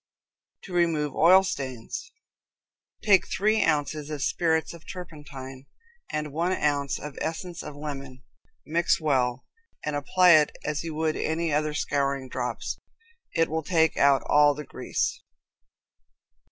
To 0.63 0.73
Remove 0.73 1.13
Oil 1.13 1.43
Stains. 1.43 2.11
Take 3.03 3.27
three 3.27 3.63
ounces 3.63 4.09
of 4.09 4.23
spirits 4.23 4.73
of 4.73 4.83
turpentine 4.91 5.67
and 6.11 6.33
one 6.33 6.53
ounce 6.53 6.97
of 6.97 7.19
essence 7.21 7.61
of 7.61 7.75
lemon, 7.75 8.23
mix 8.65 8.99
well, 8.99 9.45
and 9.85 9.95
apply 9.95 10.31
it 10.31 10.57
as 10.65 10.83
you 10.83 10.95
would 10.95 11.15
any 11.15 11.53
other 11.53 11.75
scouring 11.75 12.29
drops. 12.29 12.79
It 13.35 13.47
will 13.47 13.61
take 13.61 13.95
out 13.95 14.23
all 14.23 14.55
the 14.55 14.65
grease. 14.65 15.21